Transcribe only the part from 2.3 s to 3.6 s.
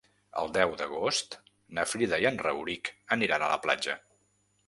en Rauric aniran a